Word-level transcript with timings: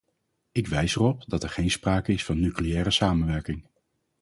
Ik 0.51 0.67
wijs 0.67 0.95
erop 0.95 1.23
dat 1.29 1.43
er 1.43 1.49
geen 1.49 1.71
sprake 1.71 2.11
is 2.13 2.25
van 2.25 2.39
nucleaire 2.39 2.91
samenwerking. 2.91 3.63